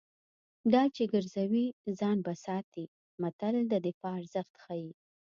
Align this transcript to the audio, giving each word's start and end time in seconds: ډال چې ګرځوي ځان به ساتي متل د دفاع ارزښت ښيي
ډال 0.71 0.89
چې 0.95 1.03
ګرځوي 1.13 1.65
ځان 1.99 2.17
به 2.25 2.33
ساتي 2.45 2.85
متل 3.21 3.55
د 3.69 3.73
دفاع 3.85 4.13
ارزښت 4.19 4.53
ښيي 4.63 4.91